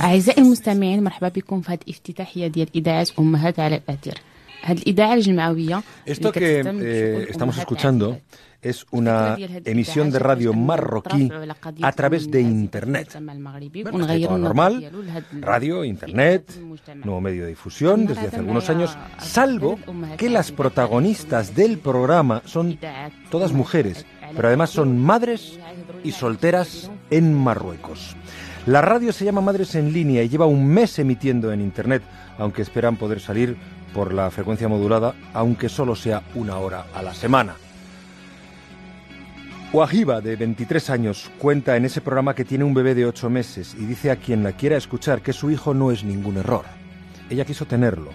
أعزائي 0.00 0.42
المستمعين 0.42 1.04
مرحبا 1.04 1.28
بكم 1.28 1.60
في 1.60 1.72
هذه 1.72 1.78
الافتتاحية 1.88 2.46
ديال 2.46 2.68
إذاعة 2.74 3.06
أمهات 3.18 3.60
على 3.60 3.76
الأثير 3.76 4.14
هذه 4.62 4.78
الإذاعة 4.78 5.14
الجمعوية 5.14 5.82
Esto 6.06 6.32
que 6.32 6.60
eh, 6.60 7.26
estamos 7.30 7.58
escuchando 7.58 8.18
es 8.64 8.86
una 8.90 9.36
emisión 9.64 10.10
de 10.10 10.18
radio 10.18 10.54
marroquí 10.54 11.30
a 11.82 11.92
través 11.92 12.30
de 12.30 12.40
Internet. 12.40 13.08
Bueno, 13.82 14.06
está 14.06 14.26
todo 14.26 14.38
normal, 14.38 14.90
radio, 15.40 15.84
Internet, 15.84 16.50
nuevo 17.04 17.20
medio 17.20 17.42
de 17.42 17.50
difusión 17.50 18.06
desde 18.06 18.28
hace 18.28 18.36
algunos 18.36 18.70
años, 18.70 18.96
salvo 19.18 19.78
que 20.16 20.30
las 20.30 20.50
protagonistas 20.50 21.54
del 21.54 21.78
programa 21.78 22.42
son 22.46 22.78
todas 23.30 23.52
mujeres, 23.52 24.06
pero 24.34 24.48
además 24.48 24.70
son 24.70 24.98
madres 24.98 25.58
y 26.02 26.12
solteras 26.12 26.90
en 27.10 27.34
Marruecos. 27.34 28.16
La 28.65 28.81
radio 28.81 29.13
se 29.13 29.25
llama 29.25 29.41
Madres 29.41 29.73
en 29.75 29.93
línea 29.93 30.21
y 30.21 30.29
lleva 30.29 30.45
un 30.45 30.67
mes 30.67 30.99
emitiendo 30.99 31.51
en 31.51 31.61
Internet, 31.61 32.03
aunque 32.37 32.61
esperan 32.61 32.97
poder 32.97 33.19
salir 33.19 33.57
por 33.93 34.13
la 34.13 34.29
frecuencia 34.29 34.67
modulada, 34.67 35.15
aunque 35.33 35.69
solo 35.69 35.95
sea 35.95 36.23
una 36.35 36.57
hora 36.57 36.85
a 36.93 37.01
la 37.01 37.13
semana. 37.13 37.55
Wahiba, 39.71 40.19
de 40.19 40.35
23 40.35 40.89
años, 40.89 41.31
cuenta 41.37 41.77
en 41.77 41.85
ese 41.85 42.01
programa 42.01 42.35
que 42.35 42.43
tiene 42.45 42.63
un 42.63 42.73
bebé 42.73 42.95
de 42.95 43.05
8 43.05 43.29
meses 43.29 43.75
y 43.79 43.85
dice 43.85 44.11
a 44.11 44.17
quien 44.17 44.43
la 44.43 44.51
quiera 44.51 44.77
escuchar 44.77 45.21
que 45.21 45.33
su 45.33 45.49
hijo 45.51 45.73
no 45.73 45.91
es 45.91 46.03
ningún 46.03 46.37
error. 46.37 46.65
Ella 47.29 47.45
quiso 47.45 47.65
tenerlo. 47.65 48.11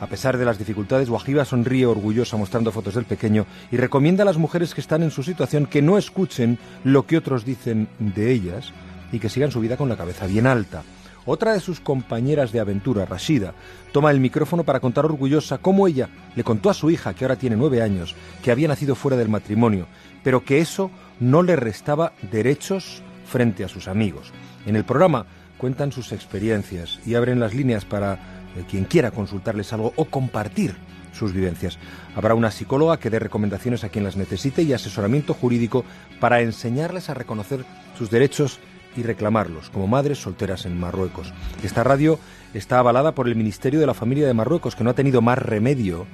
A 0.00 0.06
pesar 0.06 0.38
de 0.38 0.44
las 0.44 0.58
dificultades, 0.58 1.08
Wahiba 1.08 1.44
sonríe 1.44 1.86
orgullosa 1.86 2.36
mostrando 2.36 2.70
fotos 2.70 2.94
del 2.94 3.04
pequeño 3.04 3.46
y 3.72 3.78
recomienda 3.78 4.22
a 4.22 4.26
las 4.26 4.36
mujeres 4.36 4.74
que 4.74 4.80
están 4.80 5.02
en 5.02 5.10
su 5.10 5.24
situación 5.24 5.66
que 5.66 5.82
no 5.82 5.98
escuchen 5.98 6.58
lo 6.84 7.04
que 7.04 7.16
otros 7.16 7.44
dicen 7.44 7.88
de 7.98 8.30
ellas 8.30 8.72
y 9.12 9.18
que 9.18 9.28
sigan 9.28 9.50
su 9.50 9.60
vida 9.60 9.76
con 9.76 9.88
la 9.88 9.96
cabeza 9.96 10.26
bien 10.26 10.46
alta. 10.46 10.82
Otra 11.30 11.52
de 11.52 11.60
sus 11.60 11.80
compañeras 11.80 12.52
de 12.52 12.60
aventura, 12.60 13.04
Rashida, 13.04 13.52
toma 13.92 14.10
el 14.10 14.18
micrófono 14.18 14.64
para 14.64 14.80
contar 14.80 15.04
orgullosa 15.04 15.58
cómo 15.58 15.86
ella 15.86 16.08
le 16.34 16.42
contó 16.42 16.70
a 16.70 16.74
su 16.74 16.90
hija, 16.90 17.12
que 17.12 17.24
ahora 17.24 17.36
tiene 17.36 17.56
nueve 17.56 17.82
años, 17.82 18.16
que 18.42 18.50
había 18.50 18.68
nacido 18.68 18.94
fuera 18.94 19.18
del 19.18 19.28
matrimonio, 19.28 19.86
pero 20.24 20.42
que 20.42 20.60
eso 20.60 20.90
no 21.20 21.42
le 21.42 21.54
restaba 21.56 22.12
derechos 22.30 23.02
frente 23.26 23.62
a 23.62 23.68
sus 23.68 23.88
amigos. 23.88 24.32
En 24.64 24.74
el 24.74 24.84
programa 24.84 25.26
cuentan 25.58 25.92
sus 25.92 26.12
experiencias 26.12 26.98
y 27.04 27.14
abren 27.14 27.40
las 27.40 27.54
líneas 27.54 27.84
para 27.84 28.14
eh, 28.14 28.64
quien 28.68 28.84
quiera 28.84 29.10
consultarles 29.10 29.72
algo 29.72 29.92
o 29.96 30.06
compartir 30.06 30.76
sus 31.12 31.32
vivencias. 31.32 31.78
Habrá 32.14 32.34
una 32.34 32.50
psicóloga 32.50 32.98
que 32.98 33.10
dé 33.10 33.18
recomendaciones 33.18 33.84
a 33.84 33.88
quien 33.88 34.04
las 34.04 34.16
necesite 34.16 34.62
y 34.62 34.72
asesoramiento 34.72 35.34
jurídico 35.34 35.84
para 36.20 36.40
enseñarles 36.40 37.10
a 37.10 37.14
reconocer 37.14 37.64
sus 37.98 38.10
derechos 38.10 38.60
y 38.98 39.02
reclamarlos 39.02 39.70
como 39.70 39.86
madres 39.86 40.18
solteras 40.18 40.66
en 40.66 40.78
Marruecos. 40.78 41.32
Esta 41.62 41.84
radio 41.84 42.18
está 42.52 42.78
avalada 42.78 43.12
por 43.14 43.28
el 43.28 43.36
Ministerio 43.36 43.78
de 43.78 43.86
la 43.86 43.94
Familia 43.94 44.26
de 44.26 44.34
Marruecos, 44.34 44.74
que 44.74 44.84
no 44.84 44.90
ha 44.90 44.94
tenido 44.94 45.22
más 45.22 45.38
remedio 45.38 46.06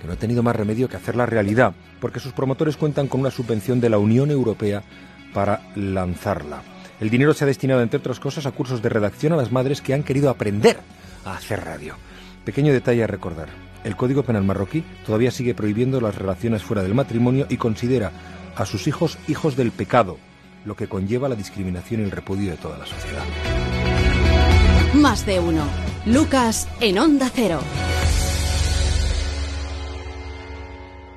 que 0.00 0.08
no 0.08 0.12
ha 0.12 0.16
tenido 0.16 0.42
más 0.42 0.54
remedio 0.54 0.86
que 0.86 0.96
hacerla 0.96 1.24
realidad, 1.24 1.72
porque 1.98 2.20
sus 2.20 2.34
promotores 2.34 2.76
cuentan 2.76 3.08
con 3.08 3.20
una 3.20 3.30
subvención 3.30 3.80
de 3.80 3.88
la 3.88 3.96
Unión 3.96 4.30
Europea 4.30 4.82
para 5.32 5.62
lanzarla. 5.76 6.62
El 7.00 7.08
dinero 7.08 7.32
se 7.32 7.44
ha 7.44 7.46
destinado, 7.46 7.80
entre 7.80 8.00
otras 8.00 8.20
cosas, 8.20 8.44
a 8.44 8.50
cursos 8.50 8.82
de 8.82 8.90
redacción 8.90 9.32
a 9.32 9.36
las 9.36 9.50
madres 9.50 9.80
que 9.80 9.94
han 9.94 10.02
querido 10.02 10.28
aprender 10.28 10.76
a 11.24 11.34
hacer 11.36 11.64
radio. 11.64 11.94
Pequeño 12.44 12.74
detalle 12.74 13.02
a 13.02 13.06
recordar. 13.06 13.48
El 13.82 13.96
Código 13.96 14.22
Penal 14.24 14.44
marroquí 14.44 14.84
todavía 15.06 15.30
sigue 15.30 15.54
prohibiendo 15.54 16.02
las 16.02 16.14
relaciones 16.14 16.62
fuera 16.62 16.82
del 16.82 16.94
matrimonio 16.94 17.46
y 17.48 17.56
considera 17.56 18.12
a 18.56 18.66
sus 18.66 18.86
hijos 18.86 19.16
hijos 19.26 19.56
del 19.56 19.72
pecado, 19.72 20.18
lo 20.64 20.74
que 20.76 20.88
conlleva 20.88 21.28
la 21.28 21.36
discriminación 21.36 22.00
y 22.00 22.04
el 22.04 22.10
repudio 22.10 22.50
de 22.50 22.56
toda 22.56 22.78
la 22.78 22.86
sociedad. 22.86 23.24
Más 24.94 25.26
de 25.26 25.40
uno. 25.40 25.64
Lucas 26.06 26.68
en 26.80 26.98
Onda 26.98 27.30
Cero. 27.34 27.60